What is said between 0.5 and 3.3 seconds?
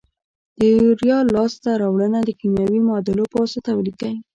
د یوریا لاس ته راوړنه د کیمیاوي معادلو